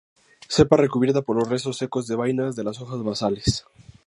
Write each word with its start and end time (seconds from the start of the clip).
Cepa 0.53 0.77
recubierta 0.77 1.21
por 1.21 1.35
los 1.35 1.47
restos 1.47 1.77
secos 1.77 2.07
de 2.07 2.15
vainas 2.15 2.55
de 2.55 2.63
las 2.63 2.81
hojas 2.81 3.03
basales. 3.03 3.65